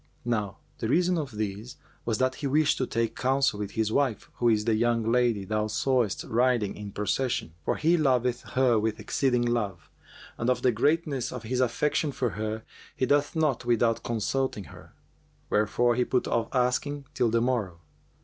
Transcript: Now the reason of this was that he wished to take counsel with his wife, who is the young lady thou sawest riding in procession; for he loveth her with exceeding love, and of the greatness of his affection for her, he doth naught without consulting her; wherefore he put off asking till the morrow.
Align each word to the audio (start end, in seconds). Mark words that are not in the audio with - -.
Now 0.25 0.57
the 0.79 0.87
reason 0.89 1.15
of 1.19 1.29
this 1.33 1.75
was 2.05 2.17
that 2.17 2.33
he 2.33 2.47
wished 2.47 2.79
to 2.79 2.87
take 2.87 3.15
counsel 3.15 3.59
with 3.59 3.73
his 3.73 3.91
wife, 3.91 4.31
who 4.37 4.49
is 4.49 4.65
the 4.65 4.73
young 4.73 5.03
lady 5.11 5.45
thou 5.45 5.67
sawest 5.67 6.23
riding 6.23 6.75
in 6.75 6.91
procession; 6.91 7.53
for 7.63 7.75
he 7.75 7.97
loveth 7.97 8.41
her 8.55 8.79
with 8.79 8.99
exceeding 8.99 9.45
love, 9.45 9.91
and 10.39 10.49
of 10.49 10.63
the 10.63 10.71
greatness 10.71 11.31
of 11.31 11.43
his 11.43 11.59
affection 11.59 12.11
for 12.11 12.31
her, 12.31 12.63
he 12.95 13.05
doth 13.05 13.35
naught 13.35 13.63
without 13.63 14.01
consulting 14.01 14.63
her; 14.73 14.95
wherefore 15.51 15.93
he 15.93 16.03
put 16.03 16.27
off 16.27 16.47
asking 16.51 17.05
till 17.13 17.29
the 17.29 17.39
morrow. 17.39 17.79